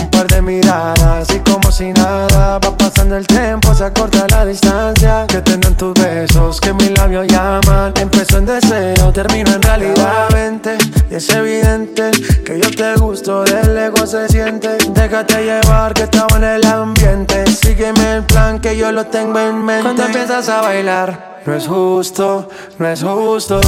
Un 0.00 0.10
par 0.10 0.26
de 0.28 0.40
miradas 0.40 1.28
y 1.34 1.40
como 1.40 1.70
si 1.70 1.92
nada 1.92 2.58
Va 2.58 2.76
pasando 2.76 3.16
el 3.16 3.26
tiempo, 3.26 3.72
se 3.74 3.84
acorta 3.84 4.26
la 4.30 4.44
distancia 4.44 5.26
Que 5.28 5.40
tengan 5.42 5.76
tus 5.76 5.94
besos, 5.94 6.60
que 6.60 6.72
mis 6.72 6.90
labios 6.98 7.28
llaman 7.28 7.92
Empezó 8.00 8.38
en 8.38 8.46
deseo, 8.46 9.12
termino 9.12 9.52
en 9.52 9.62
realidad 9.62 10.28
Vente, 10.32 10.76
y 11.08 11.14
es 11.14 11.28
evidente 11.28 12.10
que 12.44 12.58
yo 12.58 12.70
te 12.70 12.94
gusto 12.96 13.44
Del 13.44 13.76
ego 13.76 14.06
se 14.06 14.28
siente 14.28 14.78
Déjate 14.88 15.44
llevar 15.44 15.94
que 15.94 16.02
estaba 16.02 16.36
en 16.36 16.44
el 16.44 16.66
ambiente 16.66 17.27
Sígueme 17.50 18.16
el 18.16 18.24
plan 18.24 18.60
que 18.60 18.76
yo 18.76 18.92
lo 18.92 19.06
tengo 19.06 19.38
en 19.38 19.64
mente. 19.64 19.82
Cuando 19.82 20.04
empiezas 20.04 20.48
a 20.48 20.60
bailar 20.62 21.40
No 21.46 21.54
es 21.54 21.66
justo, 21.66 22.48
no 22.78 22.88
es 22.88 23.02
justo. 23.02 23.60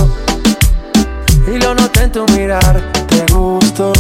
Y 1.47 1.59
lo 1.59 1.74
noté 1.74 2.05
en 2.05 2.12
tu 2.12 2.24
mirar 2.33 2.81
Te 3.09 3.33
gusto, 3.33 3.93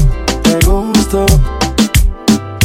te 0.42 0.58
gusto. 0.66 1.26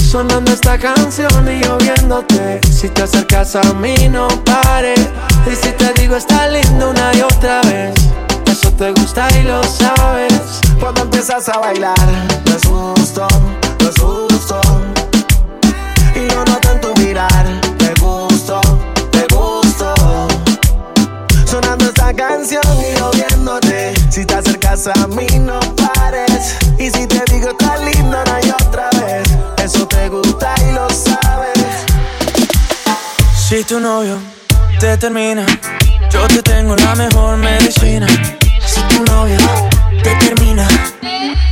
Sonando 0.01 0.51
esta 0.51 0.77
canción 0.77 1.29
y 1.51 1.63
yo 1.63 1.77
viéndote 1.77 2.61
Si 2.71 2.87
te 2.89 3.03
acercas 3.03 3.55
a 3.55 3.73
mí 3.73 3.95
no 4.09 4.27
pares 4.45 4.99
Y 5.51 5.55
si 5.55 5.71
te 5.73 5.91
digo 5.99 6.15
está 6.15 6.47
lindo 6.47 6.91
una 6.91 7.13
y 7.13 7.21
otra 7.21 7.61
vez 7.63 7.93
Eso 8.49 8.71
te 8.71 8.91
gusta 8.91 9.27
y 9.37 9.43
lo 9.43 9.61
sabes. 9.63 10.61
Cuando 10.79 11.01
empiezas 11.01 11.49
a 11.49 11.57
bailar 11.57 11.95
No 12.45 12.55
es 12.55 12.65
justo, 12.65 13.27
no 13.81 13.89
es 13.89 14.01
justo 14.01 14.61
canción 22.45 22.77
y 22.79 22.97
yo 22.97 23.11
viéndote 23.11 23.93
Si 24.09 24.25
te 24.25 24.35
acercas 24.35 24.87
a 24.87 25.07
mí 25.07 25.25
no 25.39 25.59
pares 25.75 26.55
Y 26.77 26.89
si 26.91 27.07
te 27.07 27.23
digo 27.31 27.49
está 27.49 27.77
lindo 27.77 28.17
una 28.21 28.39
y 28.41 28.49
otra 28.49 28.89
vez 29.01 29.23
Eso 29.63 29.87
te 29.87 30.09
gusta 30.09 30.53
y 30.61 30.73
lo 30.73 30.87
sabes 30.89 31.85
Si 33.47 33.63
tu 33.63 33.79
novio 33.79 34.17
te 34.79 34.97
termina, 34.97 35.45
yo 36.11 36.27
te 36.27 36.41
tengo 36.41 36.75
la 36.75 36.95
mejor 36.95 37.37
medicina. 37.37 38.05
Si 38.67 38.81
tu 38.81 39.03
novio 39.05 39.37
te 40.03 40.13
termina, 40.15 40.67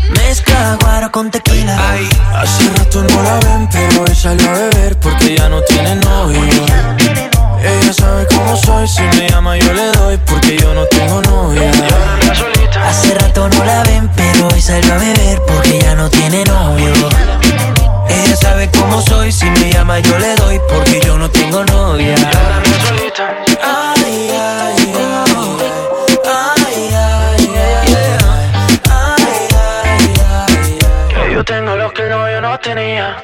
mezcla 0.09 0.77
guaro 0.81 1.09
con 1.09 1.31
tequila. 1.31 1.77
Ay, 1.89 2.09
hace 2.33 2.69
rato 2.77 3.01
no 3.01 3.23
la 3.23 3.39
ven, 3.39 3.69
pero 3.71 4.03
hoy 4.03 4.13
salió 4.13 4.49
a 4.49 4.53
beber 4.53 4.99
porque 4.99 5.37
ya 5.37 5.47
no 5.47 5.61
tiene 5.61 5.95
novio. 5.95 7.32
Ella 7.63 7.93
sabe 7.93 8.27
cómo 8.27 8.55
soy, 8.57 8.87
si 8.87 9.01
me 9.17 9.29
llama 9.29 9.57
yo 9.57 9.73
le 9.73 9.91
doy 9.93 10.17
porque 10.17 10.57
yo 10.57 10.73
no 10.73 10.85
tengo 10.87 11.21
novia. 11.21 11.71
Hace 12.85 13.13
rato 13.15 13.47
no 13.47 13.63
la 13.63 13.83
ven, 13.83 14.09
pero 14.15 14.47
hoy 14.49 14.61
salió 14.61 14.93
a 14.93 14.97
beber 14.97 15.41
porque 15.47 15.79
ya 15.79 15.95
no 15.95 16.09
tiene 16.09 16.43
novio. 16.43 16.91
Ella 18.09 18.35
sabe 18.35 18.69
cómo 18.71 19.01
soy, 19.01 19.31
si 19.31 19.45
me 19.45 19.71
llama 19.71 19.99
yo 19.99 20.17
le 20.19 20.35
doy 20.35 20.59
porque 20.67 20.99
yo 21.05 21.17
no 21.17 21.29
tengo 21.31 21.63
novia. 21.65 22.15
Ay, 23.61 24.29
ay, 24.29 24.93
ay, 24.95 25.29
ay, 26.25 26.89
ay, 28.89 29.47
ay, 30.35 31.33
Yo 31.33 31.43
tengo 31.45 31.75
lo 31.75 31.91
que 31.93 32.03
no, 32.03 32.29
yo 32.29 32.41
no 32.41 32.59
tenía. 32.59 33.23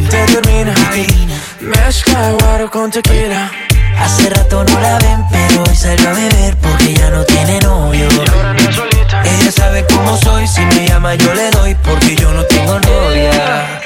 guaro 2.39 2.71
con 2.71 2.89
tequila. 2.89 3.51
Hace 3.99 4.29
rato 4.29 4.63
no 4.63 4.79
la 4.79 4.97
ven, 4.99 5.25
pero 5.29 5.63
hoy 5.63 5.75
salió 5.75 6.09
a 6.09 6.13
beber 6.13 6.57
porque 6.57 6.93
ya 6.93 7.09
no 7.09 7.23
tiene 7.25 7.59
novio. 7.59 8.07
Ella 9.25 9.51
sabe 9.51 9.85
cómo 9.87 10.15
soy, 10.17 10.47
si 10.47 10.61
me 10.61 10.87
llama 10.87 11.15
yo 11.15 11.33
le 11.33 11.51
doy 11.51 11.75
porque 11.75 12.15
yo 12.15 12.31
no 12.31 12.43
tengo 12.45 12.79
novia. 12.79 13.81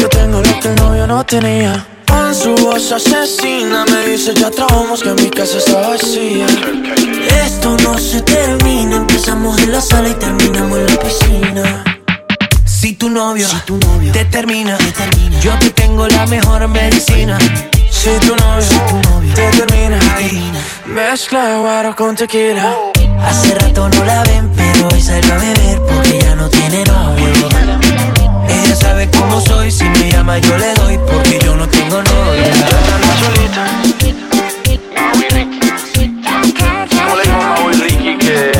Yo 0.00 0.08
tengo 0.08 0.40
lo 0.40 0.60
que 0.60 0.68
el 0.68 0.74
novio 0.76 1.06
no 1.06 1.24
tenía. 1.24 1.91
Su 2.32 2.54
voz 2.54 2.90
asesina 2.90 3.84
me 3.84 4.06
dice 4.06 4.32
ya 4.34 4.50
trabamos 4.50 5.02
que 5.02 5.12
mi 5.12 5.28
casa 5.28 5.58
está 5.58 5.88
vacía. 5.88 6.46
Esto 7.44 7.76
no 7.84 7.98
se 7.98 8.22
termina, 8.22 8.96
empezamos 8.96 9.60
en 9.60 9.70
la 9.70 9.80
sala 9.80 10.08
y 10.08 10.14
terminamos 10.14 10.78
en 10.78 10.86
la 10.86 10.98
piscina. 10.98 11.84
Si 12.64 12.94
tu 12.94 13.10
novio, 13.10 13.46
te, 14.12 14.24
termina, 14.24 14.78
yo 15.42 15.52
te 15.58 15.70
tengo 15.70 16.08
la 16.08 16.26
mejor 16.26 16.66
medicina. 16.68 17.38
Si 17.90 18.10
tu 18.26 18.34
novio, 18.34 18.68
te 19.34 19.50
termina, 19.50 19.98
mezcla 20.86 21.58
guaro 21.58 21.94
con 21.94 22.16
tequila. 22.16 22.74
Hace 23.24 23.54
rato 23.54 23.88
no 23.90 24.04
la 24.04 24.22
ven, 24.24 24.50
pero 24.56 24.88
hoy 24.88 25.00
salió 25.00 25.34
a 25.34 25.36
beber 25.36 25.80
porque 25.82 26.18
ya 26.18 26.34
no 26.34 26.48
tiene 26.48 26.82
novio. 26.84 27.71
Sabe 28.82 29.08
cómo 29.10 29.40
soy, 29.40 29.70
si 29.70 29.84
me 29.84 30.10
llama 30.10 30.38
yo 30.38 30.56
le 30.58 30.74
doy 30.74 30.98
porque 30.98 31.38
yo 31.44 31.56
no 31.56 31.68
tengo 31.68 32.02
novia. 32.02 32.52
¿Cómo 36.90 37.16
le 37.16 37.22
dijo 37.22 37.36
a 37.36 37.60
Mau 37.60 37.70
y 37.70 37.74
Ricky 37.74 38.18
que 38.18 38.50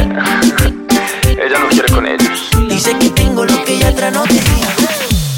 ella 1.45 1.59
no 1.59 1.69
quiere 1.69 1.89
con 1.93 2.07
ellos? 2.07 2.51
Dice 2.69 2.97
que 2.99 3.11
tengo 3.11 3.45
lo 3.45 3.65
que 3.65 3.75
ella 3.75 3.89
atrás 3.89 4.13
no 4.13 4.23
tenía. 4.23 4.69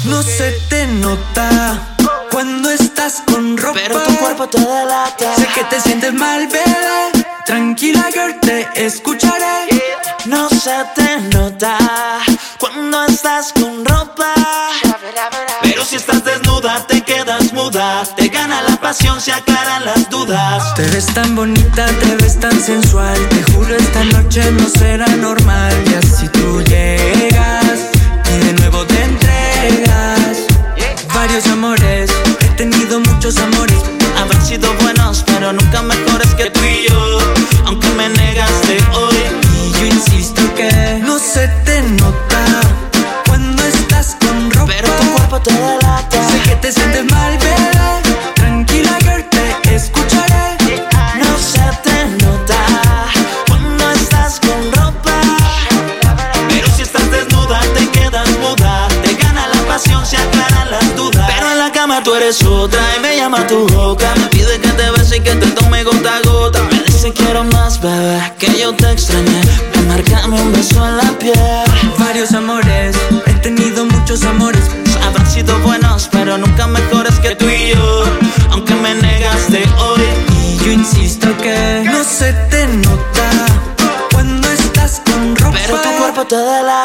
No 0.05 0.21
se 0.23 0.51
te 0.69 0.87
nota 0.87 1.95
cuando 2.31 2.69
estás 2.69 3.23
con 3.25 3.57
ropa. 3.57 3.79
Pero 3.81 3.99
tu 4.03 4.15
cuerpo 4.17 4.47
te 4.47 4.59
delata. 4.59 5.35
Sé 5.35 5.47
que 5.53 5.63
te 5.65 5.79
sientes 5.81 6.13
mal, 6.13 6.47
bebé. 6.47 7.25
Tranquila, 7.45 8.09
girl, 8.13 8.39
te 8.39 8.67
escucharé. 8.75 9.67
No 10.25 10.49
se 10.49 10.75
te 10.95 11.35
nota 11.35 11.77
cuando 12.59 13.05
estás 13.05 13.53
con 13.53 13.85
ropa. 13.85 14.33
Pero 15.61 15.83
si 15.83 15.95
estás 15.95 16.23
desnuda, 16.23 16.85
te 16.87 17.01
quedas 17.01 17.53
muda. 17.53 18.03
Te 18.15 18.27
gana 18.29 18.61
la 18.61 18.75
pasión, 18.77 19.19
se 19.19 19.31
aclaran 19.31 19.85
las 19.85 20.09
dudas. 20.09 20.73
Te 20.75 20.83
ves 20.89 21.07
tan 21.07 21.35
bonita, 21.35 21.85
te 21.85 22.15
ves 22.17 22.39
tan 22.39 22.59
sensual. 22.59 23.17
Te 23.29 23.51
juro, 23.51 23.75
esta 23.75 24.03
noche 24.05 24.51
no 24.51 24.67
será 24.69 25.07
normal. 25.07 25.73
Y 25.89 25.93
así 25.95 26.27
tú 26.29 26.61
llegas 26.63 27.89
y 28.33 28.45
de 28.45 28.53
nuevo 28.53 28.85
te 28.85 29.03
entregas. 29.03 30.37
Varios 31.13 31.47
amores, 31.47 32.11
he 32.41 32.49
tenido 32.55 32.99
muchos 32.99 33.37
amores. 33.37 33.81
Habrán 34.17 34.45
sido 34.45 34.73
buenos, 34.75 35.23
pero 35.25 35.51
nunca 35.53 35.81
mejores 35.81 36.33
que 36.35 36.49
tú 36.49 36.61
y 36.63 36.87
yo. 36.89 37.19
Aunque 37.65 37.87
me 37.89 38.09
negaste 38.09 38.77
hoy, 38.93 39.15
y 39.57 39.71
yo 39.71 39.85
insisto 39.85 40.41
que 40.55 41.01
no 41.03 41.17
se 41.19 41.47
te 41.65 41.81
nota 41.81 42.34
te 45.45 45.53
delata. 45.53 46.27
Sé 46.29 46.49
que 46.49 46.55
te 46.55 46.71
sientes 46.71 47.05
mal, 47.11 47.37
bebé. 47.37 48.01
Tranquila, 48.35 48.97
girl, 49.01 49.23
te 49.29 49.75
escucharé. 49.75 50.57
No 51.21 51.37
se 51.37 51.65
te 51.83 52.25
nota 52.25 52.61
cuando 53.47 53.91
estás 53.91 54.39
con 54.39 54.59
ropa. 54.71 55.17
Pero 56.49 56.67
si 56.75 56.81
estás 56.81 57.09
desnuda, 57.11 57.59
te 57.75 57.87
quedas 57.91 58.27
muda. 58.39 58.87
Te 59.03 59.13
gana 59.13 59.47
la 59.47 59.61
pasión, 59.67 60.03
se 60.05 60.17
aclaran 60.17 60.71
las 60.71 60.95
dudas. 60.95 61.31
Pero 61.35 61.51
en 61.51 61.59
la 61.59 61.71
cama 61.71 62.01
tú 62.03 62.15
eres 62.15 62.43
otra 62.43 62.81
y 62.97 62.99
me 63.01 63.15
llama 63.15 63.45
tu 63.45 63.67
boca. 63.67 64.13
Me 64.15 64.27
pide 64.27 64.59
que 64.59 64.69
te 64.69 64.89
bese 64.91 65.17
y 65.17 65.19
que 65.21 65.35
te 65.35 65.47
tome 65.51 65.83
gota 65.83 66.17
a 66.17 66.21
gota. 66.21 66.63
Me 66.71 66.79
dice 66.79 67.13
quiero 67.13 67.43
más, 67.43 67.79
bebé, 67.79 68.33
que 68.39 68.47
yo 68.59 68.73
te 68.73 68.91
extrañé. 68.91 69.41
Ven, 69.73 69.87
Márcame 69.89 70.41
un 70.41 70.51
beso 70.53 70.83
en 70.87 70.97
la 70.97 71.11
piel. 71.19 71.35
Varios 71.99 72.33
amores, 72.33 72.95
he 73.27 73.33
tenido 73.35 73.85
muchos 73.85 74.23
amores. 74.23 74.54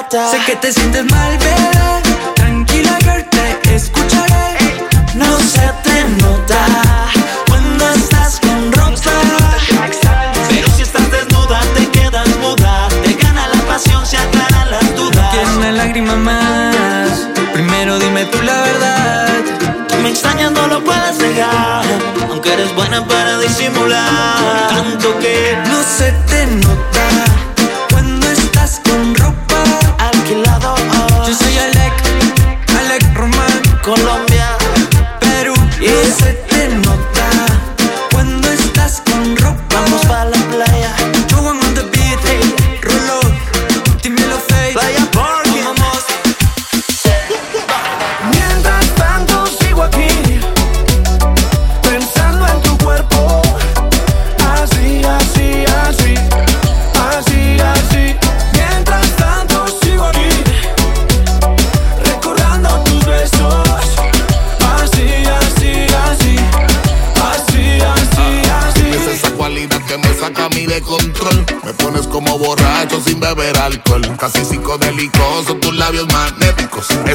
Sé 0.09 0.38
que 0.46 0.57
te 0.57 0.72
sientes 0.72 1.05
mal, 1.11 1.36
bebé. 1.36 2.03
Tranquila, 2.34 2.96
girl, 3.03 3.22
te 3.28 3.74
escucharé. 3.74 4.57
No 5.14 5.38
se 5.38 5.70
te 5.84 6.05
nota 6.22 6.64
cuando 7.46 7.86
estás 7.90 8.40
con 8.40 8.72
Rosa. 8.72 9.11
Pero 10.48 10.68
si 10.74 10.82
estás 10.82 11.11
desnuda, 11.11 11.61
te 11.74 11.86
quedas 11.90 12.28
muda. 12.38 12.88
Te 13.05 13.12
gana 13.12 13.46
la 13.48 13.61
pasión, 13.64 14.05
se 14.07 14.16
aclaran 14.16 14.70
las 14.70 14.96
dudas. 14.96 15.16
No 15.16 15.30
quieres 15.32 15.51
una 15.59 15.72
lágrima 15.72 16.16
más. 16.16 17.28
Primero 17.53 17.98
dime 17.98 18.24
tú 18.24 18.40
la 18.40 18.62
verdad. 18.62 19.28
Me 20.03 20.09
extrañas, 20.09 20.51
no 20.53 20.66
lo 20.66 20.82
puedes 20.82 21.18
negar. 21.18 21.84
Aunque 22.30 22.55
eres 22.55 22.74
buena 22.74 23.07
para 23.07 23.38
disimular. 23.38 24.68
Tanto 24.70 25.18
que 25.18 25.59
no 25.68 25.82
se 25.82 26.11
te 26.26 26.46
nota. 26.46 26.99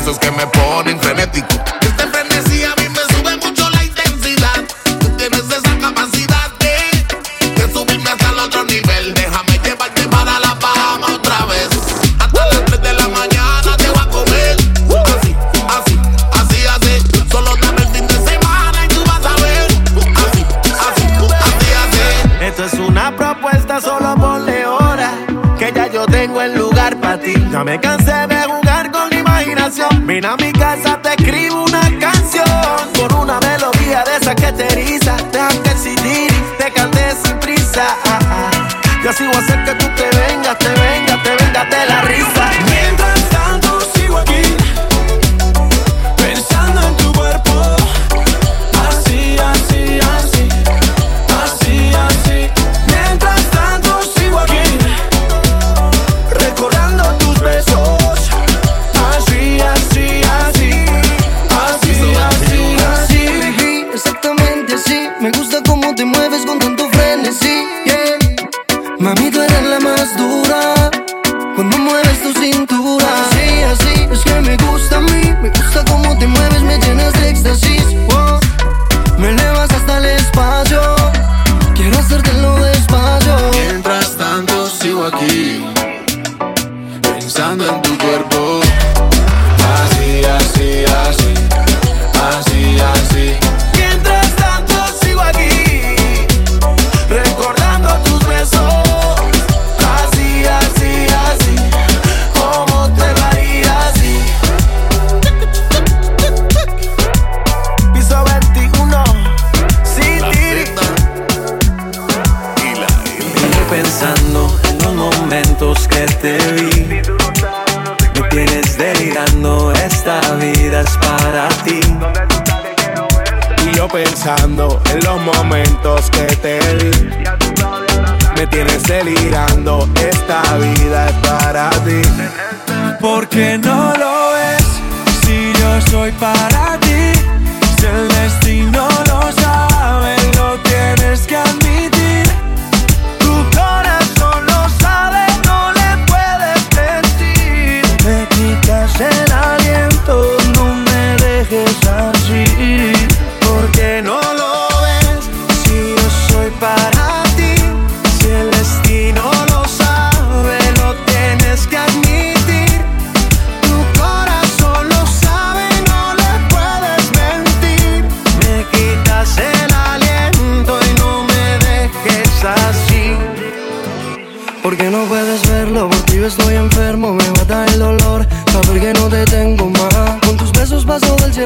esos 0.06 0.20
que 0.20 0.30
me 0.30 0.46
ponen 0.46 0.95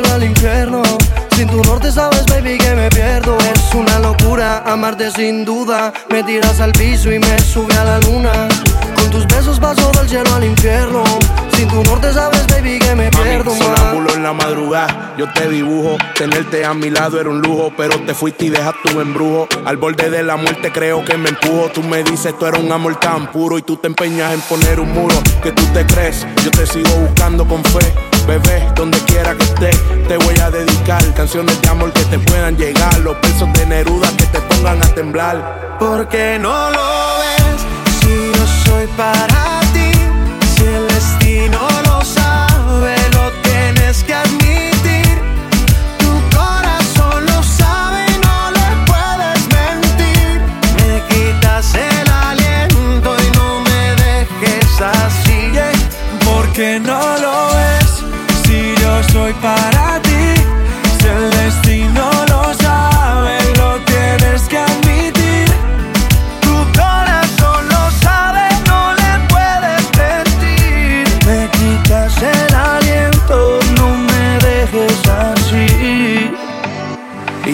al 0.07 0.23
infierno. 0.23 0.81
Sin 1.35 1.47
tu 1.47 1.61
norte 1.63 1.91
sabes, 1.91 2.25
baby, 2.25 2.57
que 2.57 2.75
me 2.75 2.89
pierdo. 2.89 3.37
Es 3.37 3.73
una 3.73 3.99
locura 3.99 4.63
amarte 4.65 5.11
sin 5.11 5.45
duda. 5.45 5.93
Me 6.09 6.23
tiras 6.23 6.59
al 6.59 6.71
piso 6.71 7.11
y 7.11 7.19
me 7.19 7.39
sube 7.39 7.73
a 7.75 7.83
la 7.83 7.99
luna. 7.99 8.47
Tus 9.11 9.25
besos 9.27 9.59
paso 9.59 9.91
del 9.91 10.07
cielo 10.07 10.33
al 10.33 10.43
infierno. 10.43 11.03
Sin 11.55 11.67
tu 11.67 11.83
norte 11.83 12.13
sabes, 12.13 12.45
baby, 12.47 12.79
que 12.79 12.95
me 12.95 13.09
Mami, 13.11 13.23
pierdo. 13.23 13.55
Sonámbulo 13.55 14.13
en 14.13 14.23
la 14.23 14.33
madrugada, 14.33 15.15
yo 15.17 15.31
te 15.33 15.49
dibujo. 15.49 15.97
Tenerte 16.15 16.63
a 16.63 16.73
mi 16.73 16.89
lado 16.89 17.19
era 17.19 17.29
un 17.29 17.41
lujo, 17.41 17.71
pero 17.75 17.99
te 18.01 18.13
fuiste 18.13 18.45
y 18.45 18.49
dejas 18.49 18.75
tu 18.83 18.99
embrujo. 19.01 19.47
Al 19.65 19.77
borde 19.77 20.09
de 20.09 20.23
la 20.23 20.37
muerte 20.37 20.71
creo 20.71 21.03
que 21.03 21.17
me 21.17 21.29
empujo. 21.29 21.69
Tú 21.73 21.83
me 21.83 22.03
dices, 22.03 22.37
tú 22.37 22.45
eres 22.45 22.61
un 22.61 22.71
amor 22.71 22.95
tan 22.97 23.31
puro 23.31 23.57
y 23.57 23.61
tú 23.61 23.77
te 23.77 23.87
empeñas 23.87 24.33
en 24.33 24.41
poner 24.41 24.79
un 24.79 24.91
muro 24.93 25.15
que 25.41 25.51
tú 25.51 25.63
te 25.73 25.85
crees. 25.85 26.25
Yo 26.43 26.51
te 26.51 26.65
sigo 26.65 26.89
buscando 26.89 27.45
con 27.45 27.63
fe. 27.63 27.93
Bebé, 28.27 28.71
donde 28.75 28.99
quiera 29.05 29.35
que 29.35 29.43
esté, 29.43 29.71
te 30.07 30.17
voy 30.17 30.35
a 30.39 30.51
dedicar 30.51 31.01
canciones 31.15 31.59
de 31.63 31.69
amor 31.69 31.91
que 31.91 32.03
te 32.03 32.19
puedan 32.19 32.55
llegar, 32.55 32.99
los 32.99 33.19
versos 33.21 33.51
de 33.53 33.65
Neruda 33.65 34.07
que 34.17 34.25
te 34.25 34.39
pongan 34.41 34.83
a 34.83 34.87
temblar. 34.93 35.77
Porque 35.79 36.37
no 36.39 36.69
lo 36.69 37.17
ves, 37.19 37.65
para 38.99 39.61
ti. 39.73 39.91
Si 40.53 40.63
el 40.65 40.85
destino 40.89 41.61
lo 41.87 42.03
sabe, 42.03 42.95
lo 43.13 43.31
tienes 43.47 44.03
que 44.03 44.13
admitir. 44.13 45.15
Tu 46.01 46.11
corazón 46.37 47.25
lo 47.31 47.39
sabe 47.41 47.99
y 48.13 48.17
no 48.27 48.37
le 48.57 48.67
puedes 48.89 49.41
mentir. 49.57 50.41
Me 50.77 50.91
quitas 51.09 51.75
el 51.75 52.07
aliento 52.27 53.09
y 53.25 53.27
no 53.37 53.49
me 53.67 53.81
dejes 54.03 54.81
así. 54.81 55.39
Porque 56.25 56.79
no 56.81 57.01
lo 57.25 57.37
es 57.77 57.89
si 58.43 58.75
yo 58.81 58.93
soy 59.13 59.33
para 59.35 59.69
ti. 59.69 59.78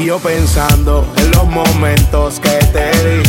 Y 0.05 0.07
yo 0.09 0.19
pensando 0.19 1.11
en 1.17 1.31
los 1.31 1.47
momentos 1.47 2.39
que 2.39 2.59
te 2.71 2.91
di. 2.91 3.23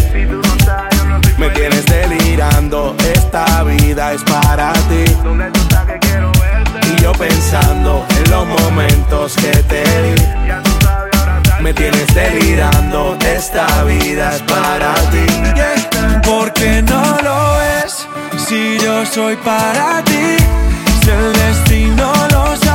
Me 1.38 1.48
tienes 1.48 1.86
delirando, 1.86 2.94
esta 3.14 3.62
vida 3.62 4.12
es 4.12 4.22
para 4.24 4.74
ti. 4.74 5.04
Y 6.92 7.02
yo 7.02 7.12
pensando 7.12 8.04
en 8.10 8.30
los 8.30 8.46
momentos 8.46 9.36
que 9.36 9.52
te 9.70 9.84
di. 10.02 10.22
Me 11.62 11.72
tienes 11.72 12.14
delirando, 12.14 13.16
esta 13.24 13.82
vida 13.84 14.36
es 14.36 14.42
para 14.42 14.92
ti. 15.10 15.26
Porque 16.28 16.82
no 16.82 17.16
lo 17.22 17.62
es 17.62 18.06
si 18.46 18.78
yo 18.80 19.06
soy 19.06 19.34
para 19.36 20.04
ti. 20.04 20.36
Si 21.02 21.08
el 21.10 21.32
destino 21.32 22.12
lo 22.32 22.65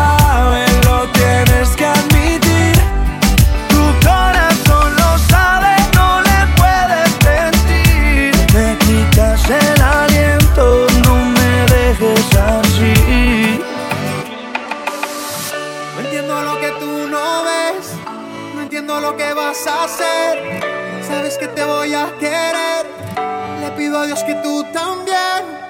Dios 23.99 24.23
que 24.23 24.33
tú 24.35 24.63
también 24.71 25.60